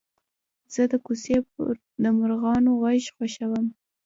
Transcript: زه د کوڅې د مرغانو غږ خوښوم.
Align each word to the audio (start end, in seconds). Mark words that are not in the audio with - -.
زه 0.73 0.81
د 0.91 0.93
کوڅې 1.05 1.35
د 2.03 2.05
مرغانو 2.17 2.71
غږ 2.81 3.03
خوښوم. 3.15 3.67